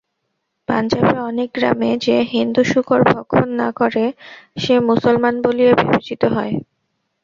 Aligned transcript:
পাঞ্জাবে 0.67 1.15
অনেক 1.29 1.49
গ্রামে 1.55 1.89
যে-হিন্দু 2.05 2.61
শূকর 2.63 2.99
ভক্ষণ 3.09 3.47
না 3.55 3.69
করে, 3.75 4.05
সে 4.57 4.75
মুসলমান 4.89 5.35
বলিয়া 5.45 5.73
বিবেচিত 5.79 6.21
হয়। 6.35 6.53